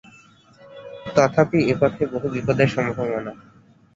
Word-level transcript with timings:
তথাপি 1.15 1.59
এ 1.65 1.73
পথে 1.81 2.03
বহু 2.13 2.27
বিপদের 2.35 2.69
সম্ভাবনা। 2.75 3.31